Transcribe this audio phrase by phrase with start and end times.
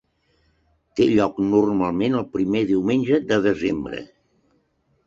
[0.99, 4.03] Té lloc normalment el primer diumenge de desembre.